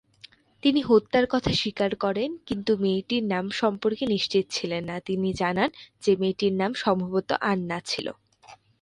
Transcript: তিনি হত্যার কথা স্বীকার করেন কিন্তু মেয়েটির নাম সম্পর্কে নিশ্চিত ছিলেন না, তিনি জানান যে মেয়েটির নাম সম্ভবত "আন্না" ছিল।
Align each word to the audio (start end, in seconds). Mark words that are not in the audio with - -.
তিনি 0.63 0.79
হত্যার 0.81 1.25
কথা 1.29 1.51
স্বীকার 1.53 1.91
করেন 1.95 2.29
কিন্তু 2.47 2.71
মেয়েটির 2.77 3.23
নাম 3.25 3.45
সম্পর্কে 3.61 4.03
নিশ্চিত 4.07 4.45
ছিলেন 4.51 4.83
না, 4.89 4.95
তিনি 5.07 5.29
জানান 5.33 5.69
যে 6.03 6.11
মেয়েটির 6.21 6.53
নাম 6.53 6.71
সম্ভবত 6.83 7.29
"আন্না" 7.51 7.77
ছিল। 7.85 8.07